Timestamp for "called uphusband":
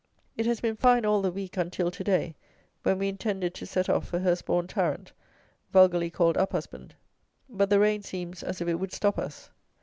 6.09-6.93